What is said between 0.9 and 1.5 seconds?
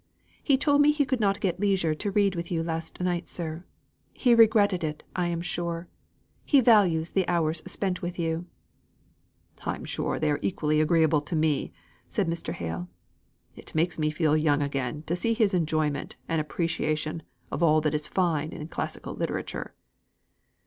he could not